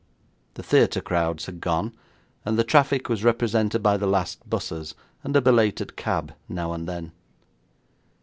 [0.55, 1.93] The theatre crowds had gone,
[2.43, 6.87] and the traffic was represented by the last 'buses, and a belated cab now and
[6.89, 7.11] then.